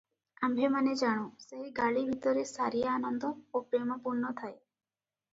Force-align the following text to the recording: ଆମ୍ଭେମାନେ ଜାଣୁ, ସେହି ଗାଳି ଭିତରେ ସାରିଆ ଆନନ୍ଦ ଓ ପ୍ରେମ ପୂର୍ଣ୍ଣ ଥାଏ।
ଆମ୍ଭେମାନେ 0.45 0.93
ଜାଣୁ, 1.01 1.25
ସେହି 1.43 1.67
ଗାଳି 1.79 2.05
ଭିତରେ 2.07 2.45
ସାରିଆ 2.51 2.87
ଆନନ୍ଦ 2.93 3.29
ଓ 3.59 3.61
ପ୍ରେମ 3.75 3.99
ପୂର୍ଣ୍ଣ 4.07 4.33
ଥାଏ। 4.41 4.55